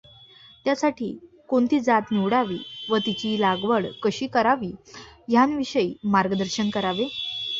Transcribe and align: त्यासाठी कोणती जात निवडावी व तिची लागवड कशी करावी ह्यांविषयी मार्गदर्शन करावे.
त्यासाठी 0.65 1.09
कोणती 1.49 1.79
जात 1.79 2.11
निवडावी 2.11 2.57
व 2.89 2.97
तिची 2.97 3.39
लागवड 3.41 3.85
कशी 4.03 4.27
करावी 4.27 4.71
ह्यांविषयी 5.29 5.93
मार्गदर्शन 6.03 6.69
करावे. 6.69 7.07